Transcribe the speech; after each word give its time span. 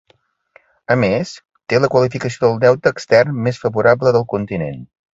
A 0.95 0.97
més, 1.01 1.33
té 1.73 1.81
la 1.83 1.91
qualificació 1.97 2.45
del 2.47 2.59
deute 2.65 2.95
extern 2.97 3.39
més 3.49 3.63
favorable 3.67 4.19
del 4.21 4.31
continent. 4.37 4.87